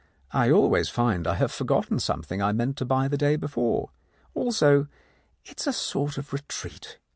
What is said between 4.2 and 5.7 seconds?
Also, it is